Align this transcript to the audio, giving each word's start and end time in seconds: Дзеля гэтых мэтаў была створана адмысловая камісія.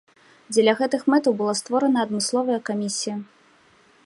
Дзеля 0.53 0.73
гэтых 0.79 1.03
мэтаў 1.15 1.37
была 1.43 1.53
створана 1.61 1.99
адмысловая 2.09 2.59
камісія. 2.71 3.15